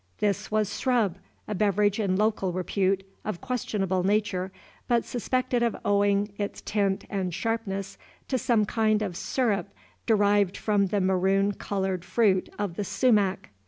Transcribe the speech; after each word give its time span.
This 0.17 0.49
was 0.49 0.67
srub, 0.67 1.13
a 1.47 1.53
beverage 1.53 1.99
in 1.99 2.15
local 2.15 2.51
repute, 2.51 3.03
of 3.23 3.39
questionable 3.39 4.03
nature, 4.03 4.51
but 4.87 5.05
suspected 5.05 5.61
of 5.61 5.77
owing 5.85 6.33
its 6.39 6.59
tint 6.61 7.05
and 7.07 7.31
sharpness 7.31 7.99
to 8.27 8.39
some 8.39 8.65
kind 8.65 9.03
of 9.03 9.15
syrup 9.15 9.69
derived 10.07 10.57
from 10.57 10.87
the 10.87 11.01
maroon 11.01 11.51
colored 11.51 12.03
fruit 12.03 12.49
of 12.57 12.77
the 12.77 12.83
sumac. 12.83 13.49